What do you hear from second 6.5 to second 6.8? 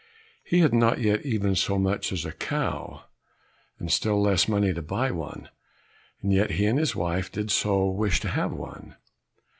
he and